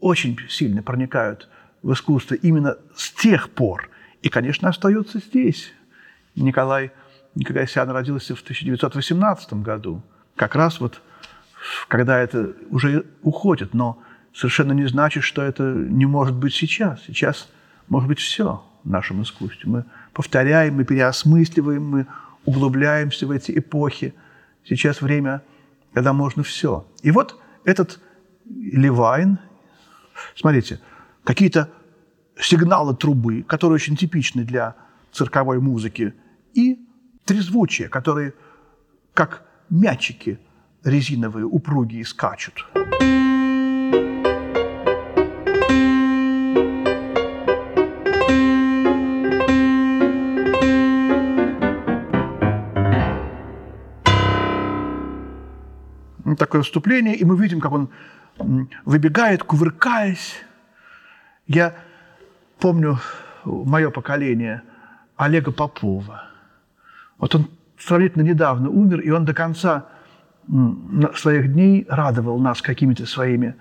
очень 0.00 0.38
сильно 0.48 0.82
проникают 0.82 1.48
в 1.82 1.92
искусство 1.92 2.34
именно 2.34 2.76
с 2.94 3.10
тех 3.12 3.50
пор. 3.50 3.90
И, 4.22 4.28
конечно, 4.28 4.68
остаются 4.68 5.18
здесь. 5.18 5.72
Николай 6.34 6.92
Никогасян 7.34 7.90
родился 7.90 8.34
в 8.34 8.42
1918 8.42 9.54
году, 9.54 10.02
как 10.36 10.54
раз 10.54 10.80
вот 10.80 11.02
когда 11.88 12.18
это 12.18 12.52
уже 12.70 13.06
уходит, 13.22 13.74
но 13.74 13.98
совершенно 14.34 14.72
не 14.72 14.86
значит, 14.86 15.24
что 15.24 15.42
это 15.42 15.62
не 15.62 16.06
может 16.06 16.34
быть 16.34 16.54
сейчас. 16.54 17.02
Сейчас 17.06 17.48
может 17.88 18.08
быть 18.08 18.18
все 18.18 18.64
в 18.82 18.90
нашем 18.90 19.22
искусстве. 19.22 19.70
Мы 19.70 19.84
повторяем, 20.14 20.76
мы 20.76 20.84
переосмысливаем, 20.84 21.84
мы 21.84 22.06
углубляемся 22.44 23.26
в 23.26 23.30
эти 23.30 23.58
эпохи. 23.58 24.14
Сейчас 24.64 25.02
время, 25.02 25.42
когда 25.92 26.12
можно 26.12 26.42
все. 26.42 26.86
И 27.02 27.10
вот 27.10 27.40
этот 27.64 28.00
Левайн, 28.46 29.38
смотрите, 30.36 30.80
какие-то 31.24 31.70
сигналы 32.38 32.94
трубы, 32.96 33.42
которые 33.42 33.76
очень 33.76 33.96
типичны 33.96 34.44
для 34.44 34.74
цирковой 35.12 35.60
музыки, 35.60 36.14
и 36.54 36.78
трезвучие, 37.24 37.88
которые 37.88 38.34
как 39.14 39.46
мячики 39.70 40.38
резиновые, 40.84 41.46
упругие, 41.46 42.04
скачут. 42.04 42.66
Такое 56.36 56.62
вступление, 56.62 57.14
и 57.14 57.24
мы 57.24 57.36
видим, 57.36 57.60
как 57.60 57.72
он 57.72 57.90
выбегает, 58.84 59.42
кувыркаясь. 59.42 60.34
Я 61.46 61.74
помню 62.58 62.98
мое 63.44 63.90
поколение 63.90 64.62
Олега 65.16 65.52
Попова. 65.52 66.24
Вот 67.18 67.34
он 67.34 67.48
сравнительно 67.78 68.22
недавно 68.22 68.70
умер, 68.70 69.00
и 69.00 69.10
он 69.10 69.24
до 69.24 69.34
конца 69.34 69.86
своих 71.14 71.52
дней 71.52 71.86
радовал 71.88 72.38
нас 72.38 72.60
какими-то 72.60 73.06
своими 73.06 73.54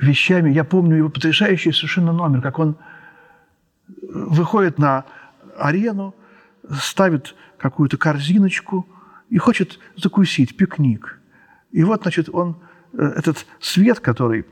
вещами. 0.00 0.50
Я 0.50 0.64
помню 0.64 0.96
его 0.96 1.08
потрясающий 1.08 1.72
совершенно 1.72 2.12
номер, 2.12 2.40
как 2.42 2.58
он 2.58 2.76
выходит 4.08 4.78
на 4.78 5.04
арену, 5.58 6.14
ставит 6.80 7.34
какую-то 7.58 7.96
корзиночку 7.96 8.86
и 9.28 9.38
хочет 9.38 9.78
закусить 9.96 10.56
пикник. 10.56 11.15
И 11.76 11.84
вот, 11.84 12.00
значит, 12.02 12.30
он, 12.32 12.56
э, 12.94 13.12
этот 13.18 13.44
свет, 13.60 14.00
который 14.00 14.46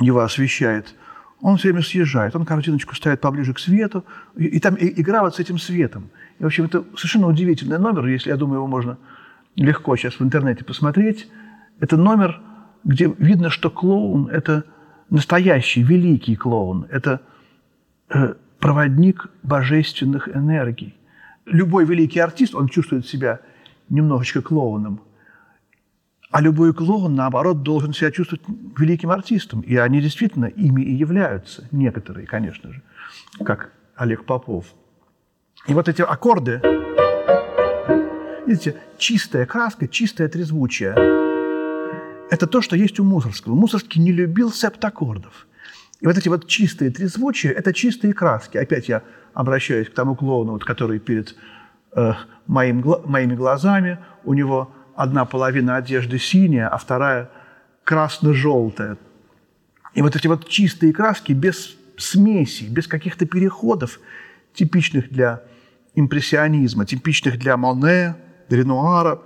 его 0.00 0.20
освещает, 0.20 0.94
он 1.40 1.56
все 1.56 1.70
время 1.70 1.82
съезжает. 1.82 2.36
Он 2.36 2.44
корзиночку 2.44 2.94
ставит 2.94 3.20
поближе 3.20 3.52
к 3.52 3.58
свету, 3.58 4.04
и, 4.36 4.44
и 4.44 4.60
там 4.60 4.76
и, 4.76 5.00
игра 5.00 5.22
вот 5.22 5.34
с 5.34 5.40
этим 5.40 5.58
светом. 5.58 6.10
И, 6.38 6.44
в 6.44 6.46
общем, 6.46 6.66
это 6.66 6.84
совершенно 6.94 7.26
удивительный 7.26 7.80
номер, 7.80 8.06
если, 8.06 8.30
я 8.30 8.36
думаю, 8.36 8.58
его 8.58 8.68
можно 8.68 8.98
легко 9.56 9.96
сейчас 9.96 10.20
в 10.20 10.22
интернете 10.22 10.62
посмотреть. 10.62 11.28
Это 11.80 11.96
номер, 11.96 12.40
где 12.84 13.12
видно, 13.18 13.50
что 13.50 13.68
клоун– 13.68 14.28
это 14.32 14.62
настоящий, 15.10 15.82
великий 15.82 16.36
клоун. 16.36 16.86
Это 16.88 17.20
э, 18.10 18.34
проводник 18.60 19.26
божественных 19.42 20.28
энергий. 20.28 20.94
Любой 21.46 21.84
великий 21.84 22.20
артист, 22.20 22.54
он 22.54 22.68
чувствует 22.68 23.08
себя 23.08 23.40
немножечко 23.88 24.40
клоуном. 24.40 25.00
А 26.30 26.40
любой 26.40 26.74
клоун, 26.74 27.14
наоборот, 27.14 27.62
должен 27.62 27.92
себя 27.92 28.10
чувствовать 28.10 28.44
великим 28.78 29.10
артистом. 29.10 29.60
И 29.62 29.76
они 29.76 30.00
действительно 30.00 30.46
ими 30.46 30.82
и 30.82 30.94
являются. 30.94 31.66
Некоторые, 31.72 32.26
конечно 32.26 32.72
же, 32.72 32.82
как 33.44 33.72
Олег 33.96 34.24
Попов. 34.24 34.66
И 35.66 35.74
вот 35.74 35.88
эти 35.88 36.02
аккорды 36.02 36.60
Видите, 38.48 38.76
чистая 38.96 39.44
краска, 39.44 39.86
чистое 39.86 40.26
трезвучие. 40.26 40.94
Это 42.30 42.46
то, 42.46 42.62
что 42.62 42.76
есть 42.76 42.98
у 42.98 43.04
Мусорского. 43.04 43.54
Мусорский 43.54 44.00
не 44.00 44.10
любил 44.10 44.50
септаккордов. 44.50 45.46
И 46.00 46.06
вот 46.06 46.16
эти 46.16 46.30
вот 46.30 46.46
чистые 46.46 46.90
трезвучия– 46.90 47.52
это 47.58 47.74
чистые 47.74 48.14
краски. 48.14 48.56
Опять 48.56 48.88
я 48.88 49.02
обращаюсь 49.34 49.90
к 49.90 49.92
тому 49.92 50.16
клоуну, 50.16 50.52
вот, 50.52 50.64
который 50.64 50.98
перед 50.98 51.36
э, 51.94 52.14
моим, 52.46 52.82
моими 53.04 53.34
глазами. 53.34 53.98
У 54.24 54.32
него 54.32 54.72
одна 54.98 55.24
половина 55.24 55.76
одежды 55.76 56.18
синяя, 56.18 56.68
а 56.68 56.76
вторая 56.76 57.30
красно-желтая. 57.84 58.98
И 59.94 60.02
вот 60.02 60.16
эти 60.16 60.26
вот 60.26 60.48
чистые 60.48 60.92
краски 60.92 61.32
без 61.32 61.76
смеси, 61.96 62.64
без 62.64 62.88
каких-то 62.88 63.24
переходов, 63.24 64.00
типичных 64.54 65.08
для 65.08 65.42
импрессионизма, 65.94 66.84
типичных 66.84 67.38
для 67.38 67.56
Моне, 67.56 68.16
Ренуара. 68.48 69.20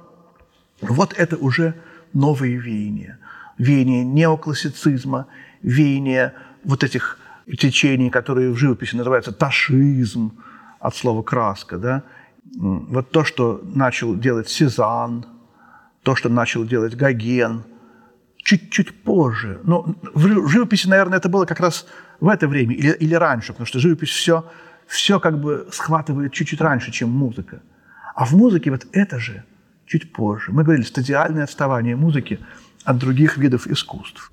Вот 0.82 1.14
это 1.14 1.38
уже 1.38 1.74
новые 2.12 2.56
веяния. 2.56 3.18
Веяние 3.56 4.04
неоклассицизма, 4.04 5.26
веяние 5.62 6.35
вот 6.64 6.85
этих 6.85 7.18
течений, 7.58 8.11
которые 8.11 8.50
в 8.50 8.58
живописи 8.58 8.94
называются 8.94 9.32
ташизм, 9.32 10.38
от 10.80 10.94
слова 10.94 11.22
«краска». 11.22 11.78
Да? 11.78 12.02
Вот 12.58 13.11
то, 13.11 13.24
что 13.24 13.62
начал 13.62 14.14
делать 14.14 14.50
Сезанн, 14.50 15.24
то, 16.02 16.16
что 16.16 16.28
начал 16.28 16.64
делать 16.64 16.94
Гоген, 16.94 17.64
чуть-чуть 18.36 19.02
позже. 19.02 19.60
Но 19.64 19.94
в 20.14 20.48
живописи, 20.48 20.88
наверное, 20.88 21.18
это 21.18 21.28
было 21.28 21.44
как 21.44 21.60
раз 21.60 21.86
в 22.20 22.28
это 22.28 22.48
время 22.48 22.74
или, 22.74 22.92
или 22.92 23.14
раньше, 23.14 23.52
потому 23.52 23.66
что 23.66 23.78
живопись 23.78 24.10
все, 24.10 24.50
все 24.86 25.20
как 25.20 25.40
бы 25.40 25.68
схватывает 25.72 26.32
чуть-чуть 26.32 26.60
раньше, 26.60 26.90
чем 26.90 27.10
музыка. 27.10 27.62
А 28.14 28.24
в 28.24 28.32
музыке 28.32 28.70
вот 28.70 28.86
это 28.92 29.18
же 29.18 29.44
чуть 29.86 30.12
позже. 30.12 30.52
Мы 30.52 30.64
говорили, 30.64 30.84
стадиальное 30.84 31.44
отставание 31.44 31.96
музыки 31.96 32.40
от 32.84 32.98
других 32.98 33.36
видов 33.36 33.66
искусств. 33.66 34.30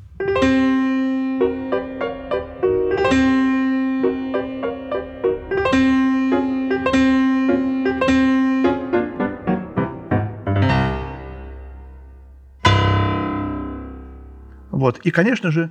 Вот. 14.79 14.99
И, 14.99 15.11
конечно 15.11 15.51
же, 15.51 15.69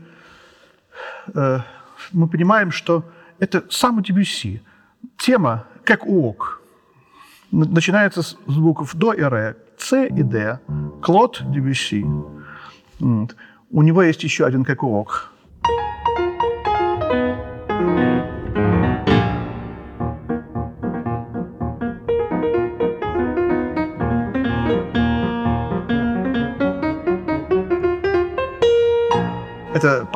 э, 1.35 1.61
мы 2.13 2.29
понимаем, 2.29 2.71
что 2.71 3.05
это 3.39 3.65
самый 3.71 4.05
Дебюсси. 4.05 4.63
Тема 5.17 5.65
как 5.85 6.07
ок, 6.07 6.61
начинается 7.51 8.23
с 8.23 8.37
звуков 8.47 8.95
до 8.95 9.15
и 9.15 9.23
ре, 9.23 9.57
с 9.79 9.97
и 9.97 10.23
д, 10.23 10.61
Клод 11.01 11.43
Дебюсси. 11.51 12.05
У 13.71 13.83
него 13.83 14.03
есть 14.03 14.23
еще 14.25 14.45
один 14.45 14.65
кокок. 14.65 15.33
Это 15.38 15.38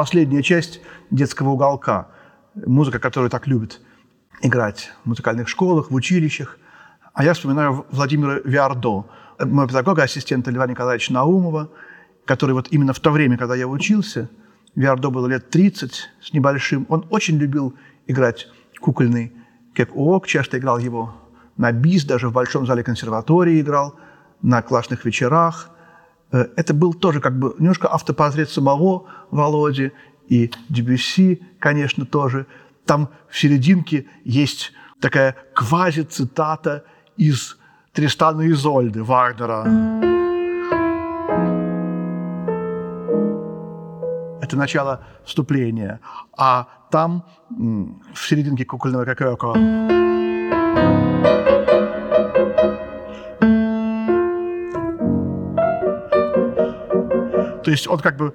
последняя 0.03 0.43
часть 0.43 0.81
детского 1.13 1.51
уголка. 1.51 2.09
Музыка, 2.57 2.99
которую 2.99 3.31
так 3.31 3.47
любят 3.47 3.81
играть 4.41 4.91
в 5.05 5.11
музыкальных 5.11 5.49
школах, 5.49 5.93
в 5.93 5.95
училищах. 5.95 6.59
А 7.15 7.23
я 7.23 7.35
вспоминаю 7.35 7.87
Владимира 7.93 8.41
Виардо, 8.45 9.05
моего 9.39 9.69
педагога, 9.69 10.03
ассистента 10.03 10.51
Льва 10.51 10.67
Николаевича 10.67 11.13
Наумова, 11.13 11.71
который 12.25 12.51
вот 12.51 12.67
именно 12.73 12.93
в 12.93 12.99
то 12.99 13.13
время, 13.13 13.39
когда 13.39 13.55
я 13.55 13.69
учился, 13.69 14.29
Виардо 14.75 15.11
было 15.11 15.29
лет 15.29 15.51
30 15.51 16.11
с 16.21 16.33
небольшим, 16.33 16.85
он 16.89 17.07
очень 17.09 17.39
любил 17.39 17.73
играть 18.09 18.49
кукольный 18.81 19.33
кэк-ок, 19.73 20.27
часто 20.27 20.59
играл 20.59 20.81
его 20.81 21.15
на 21.57 21.71
бис, 21.71 22.05
даже 22.05 22.29
в 22.29 22.33
Большом 22.33 22.67
зале 22.67 22.83
консерватории 22.83 23.61
играл, 23.61 23.95
на 24.43 24.63
классных 24.63 25.05
вечерах. 25.05 25.71
Э, 26.33 26.47
это 26.57 26.75
был 26.75 26.95
тоже 26.95 27.21
как 27.21 27.39
бы 27.39 27.55
немножко 27.59 27.89
автопортрет 27.89 28.51
самого 28.51 29.07
Володи, 29.31 29.93
и 30.29 30.51
Дебюсси, 30.69 31.43
конечно, 31.59 32.07
тоже. 32.07 32.47
Там 32.87 33.11
в 33.29 33.39
серединке 33.39 34.07
есть 34.25 34.73
такая 35.01 35.37
квази-цитата 35.55 36.85
из 37.17 37.59
Тристана 37.93 38.51
Изольды 38.51 39.03
Вагнера. 39.03 39.65
Это 44.41 44.57
начало 44.57 45.05
вступления. 45.25 46.01
А 46.37 46.69
там, 46.91 47.25
в 47.51 48.19
серединке 48.29 48.65
кукольного 48.65 49.05
кококо, 49.05 49.55
То 49.55 50.12
есть 57.73 57.89
он 57.89 57.99
как 57.99 58.17
бы... 58.17 58.33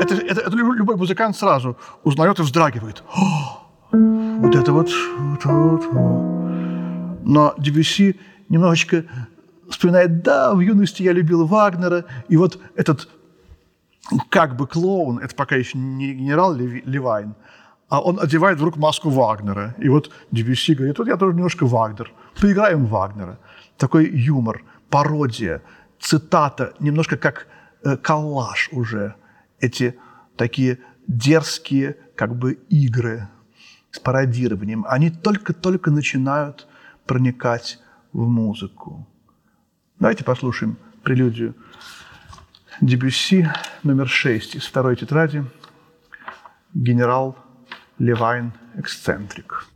Это, 0.00 0.14
это, 0.14 0.40
это 0.42 0.56
любой 0.56 0.96
музыкант 0.96 1.36
сразу 1.36 1.76
узнает 2.04 2.38
и 2.38 2.42
вздрагивает. 2.42 3.02
О, 3.14 3.66
вот 3.90 4.54
это 4.54 4.72
вот, 4.72 4.90
вот, 5.18 5.44
вот, 5.44 5.84
вот. 5.92 7.22
Но 7.24 7.54
Дебюсси 7.58 8.20
немножечко 8.48 9.04
вспоминает, 9.68 10.22
да, 10.22 10.54
в 10.54 10.60
юности 10.60 11.02
я 11.02 11.12
любил 11.12 11.46
Вагнера, 11.46 12.04
и 12.28 12.36
вот 12.36 12.58
этот 12.76 13.08
как 14.28 14.56
бы 14.56 14.66
клоун, 14.66 15.18
это 15.18 15.34
пока 15.34 15.56
еще 15.56 15.78
не 15.78 16.14
генерал 16.14 16.54
Левайн, 16.54 17.34
а 17.88 18.00
он 18.00 18.20
одевает 18.20 18.58
вдруг 18.58 18.76
маску 18.76 19.10
Вагнера. 19.10 19.74
И 19.78 19.88
вот 19.88 20.10
Дебюсси 20.30 20.74
говорит, 20.74 20.98
вот 20.98 21.08
я 21.08 21.16
тоже 21.16 21.34
немножко 21.34 21.66
Вагнер, 21.66 22.12
поиграем 22.40 22.86
Вагнера. 22.86 23.38
Такой 23.76 24.08
юмор, 24.08 24.62
пародия, 24.90 25.62
цитата, 25.98 26.74
немножко 26.78 27.16
как 27.16 27.46
коллаж 27.94 28.68
уже. 28.72 29.14
Эти 29.60 29.96
такие 30.36 30.78
дерзкие 31.06 31.96
как 32.16 32.36
бы 32.36 32.54
игры 32.68 33.28
с 33.90 33.98
пародированием. 33.98 34.84
Они 34.88 35.10
только-только 35.10 35.90
начинают 35.90 36.66
проникать 37.06 37.78
в 38.12 38.26
музыку. 38.26 39.06
Давайте 39.98 40.24
послушаем 40.24 40.76
прелюдию 41.02 41.54
Дебюсси 42.80 43.48
номер 43.84 44.08
6 44.08 44.56
из 44.56 44.66
второй 44.66 44.96
тетради 44.96 45.44
«Генерал 46.74 47.36
Левайн 47.98 48.52
эксцентрик». 48.74 49.66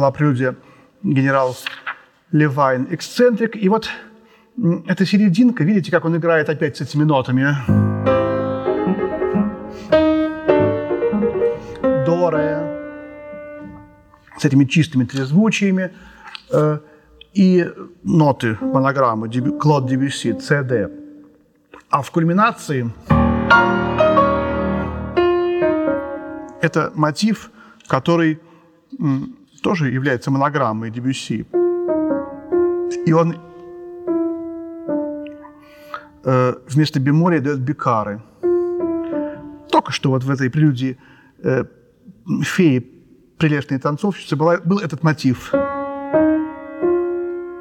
Была 0.00 0.10
прелюдия 0.12 0.56
генерал 1.02 1.54
Левайн 2.32 2.86
эксцентрик. 2.90 3.54
И 3.54 3.68
вот 3.68 3.90
эта 4.86 5.04
серединка, 5.04 5.62
видите, 5.62 5.90
как 5.90 6.06
он 6.06 6.16
играет 6.16 6.48
опять 6.48 6.78
с 6.78 6.80
этими 6.80 7.04
нотами. 7.04 7.54
До, 12.06 12.30
ре, 12.30 12.60
с 14.38 14.44
этими 14.44 14.64
чистыми 14.64 15.04
трезвучиями. 15.04 15.92
Э, 16.50 16.78
и 17.34 17.70
ноты 18.02 18.56
монограммы 18.62 19.28
Клод 19.58 19.86
Дебюсси, 19.86 20.30
CD. 20.30 20.90
А 21.90 22.00
в 22.00 22.10
кульминации 22.10 22.90
это 26.62 26.90
мотив, 26.94 27.50
который 27.86 28.40
тоже 29.60 29.90
является 29.90 30.30
монограммой 30.30 30.90
Дебюсси. 30.90 31.46
И 33.06 33.12
он 33.12 33.36
э, 36.24 36.54
вместо 36.68 37.00
бемоля 37.00 37.40
дает 37.40 37.60
бикары. 37.60 38.22
Только 39.70 39.92
что 39.92 40.10
вот 40.10 40.24
в 40.24 40.30
этой 40.30 40.50
прелюдии 40.50 40.98
э, 41.42 41.64
феи, 42.42 42.78
прелестные 43.38 43.78
танцовщицы, 43.78 44.36
была, 44.36 44.58
был 44.58 44.78
этот 44.78 45.02
мотив. 45.02 45.52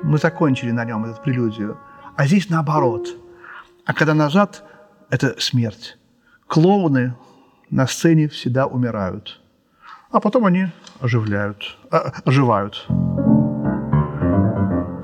Мы 0.03 0.17
закончили 0.17 0.71
на 0.71 0.85
нем 0.85 1.05
эту 1.05 1.21
прелюдию. 1.21 1.77
А 2.15 2.25
здесь 2.25 2.49
наоборот. 2.49 3.07
А 3.85 3.93
когда 3.93 4.13
назад, 4.13 4.63
это 5.09 5.35
смерть. 5.39 5.97
Клоуны 6.47 7.15
на 7.69 7.88
сцене 7.88 8.27
всегда 8.27 8.65
умирают 8.65 9.38
а 10.12 10.19
потом 10.19 10.45
они 10.45 10.67
оживляют, 11.00 11.78
а, 11.91 12.13
оживают. 12.26 12.86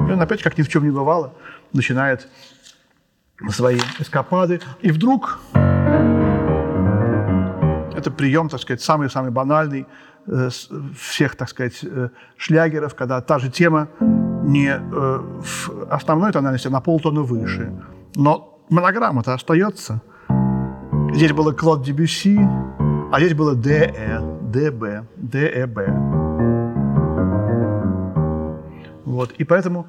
И 0.07 0.11
он 0.11 0.21
опять, 0.21 0.41
как 0.41 0.57
ни 0.57 0.63
в 0.63 0.69
чем 0.69 0.83
не 0.83 0.91
бывало, 0.91 1.33
начинает 1.73 2.27
свои 3.49 3.79
эскапады. 3.99 4.61
И 4.81 4.91
вдруг 4.91 5.39
это 7.95 8.11
прием, 8.11 8.49
так 8.49 8.61
сказать, 8.61 8.81
самый-самый 8.81 9.31
банальный 9.31 9.87
э, 10.27 10.49
всех, 10.97 11.35
так 11.35 11.49
сказать, 11.49 11.79
э, 11.83 12.09
шлягеров, 12.37 12.95
когда 12.95 13.21
та 13.21 13.39
же 13.39 13.49
тема 13.49 13.87
не 13.99 14.69
э, 14.69 14.79
в 14.81 15.87
основной 15.89 16.31
тональности, 16.31 16.67
а 16.67 16.71
на 16.71 16.81
полтона 16.81 17.21
выше. 17.21 17.71
Но 18.15 18.59
монограмма-то 18.69 19.33
остается. 19.33 20.01
Здесь 21.13 21.31
было 21.31 21.51
Клод 21.51 21.83
Дебюси, 21.83 22.39
а 23.11 23.19
здесь 23.19 23.33
было 23.33 23.55
ДЭ, 23.55 24.34
ДБ, 24.55 25.05
ДЭБ. 25.17 25.77
Вот. 29.03 29.33
И 29.37 29.43
поэтому, 29.43 29.87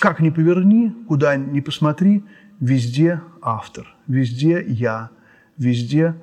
как 0.00 0.18
ни 0.18 0.30
поверни, 0.30 0.90
куда 1.06 1.36
ни 1.36 1.60
посмотри, 1.60 2.24
везде 2.58 3.20
автор, 3.40 3.86
везде 4.08 4.64
я, 4.66 5.10
везде 5.58 6.16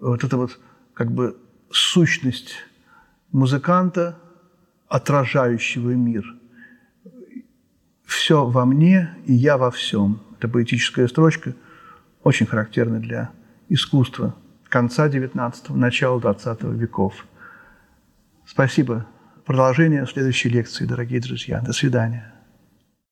вот 0.00 0.24
эта 0.24 0.38
вот 0.38 0.58
как 0.94 1.12
бы 1.12 1.36
сущность 1.70 2.54
музыканта, 3.30 4.16
отражающего 4.88 5.90
мир. 5.90 6.24
Все 8.06 8.46
во 8.46 8.64
мне, 8.64 9.10
и 9.26 9.34
я 9.34 9.58
во 9.58 9.70
всем. 9.70 10.22
Это 10.38 10.48
поэтическая 10.48 11.08
строчка, 11.08 11.54
очень 12.22 12.46
характерна 12.46 13.00
для 13.00 13.32
искусства 13.68 14.34
конца 14.68 15.08
XIX– 15.08 15.52
начала 15.68 16.18
XX 16.18 16.74
веков. 16.76 17.26
Спасибо. 18.46 19.06
Продолжение 19.44 20.06
следующей 20.06 20.48
лекции, 20.48 20.86
дорогие 20.86 21.20
друзья. 21.20 21.60
До 21.60 21.72
свидания. 21.72 22.35